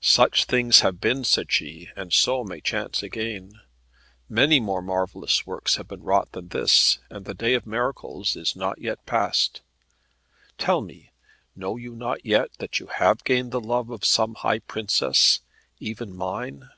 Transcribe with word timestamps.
"Such 0.00 0.44
things 0.44 0.82
have 0.82 1.00
been," 1.00 1.24
said 1.24 1.50
she, 1.50 1.88
"and 1.96 2.12
so 2.12 2.44
may 2.44 2.60
chance 2.60 3.02
again. 3.02 3.54
Many 4.28 4.60
more 4.60 4.80
marvellous 4.80 5.44
works 5.44 5.74
have 5.74 5.88
been 5.88 6.04
wrought 6.04 6.30
than 6.30 6.50
this, 6.50 6.98
and 7.10 7.24
the 7.24 7.34
day 7.34 7.54
of 7.54 7.66
miracles 7.66 8.36
is 8.36 8.54
not 8.54 8.80
yet 8.80 9.04
past. 9.06 9.60
Tell 10.56 10.80
me, 10.82 11.10
know 11.56 11.76
you 11.76 11.96
not 11.96 12.24
yet 12.24 12.52
that 12.58 12.78
you 12.78 12.86
have 12.86 13.24
gained 13.24 13.50
the 13.50 13.58
love 13.58 13.90
of 13.90 14.04
some 14.04 14.36
high 14.36 14.60
princess, 14.60 15.40
even 15.80 16.14
mine?" 16.14 16.70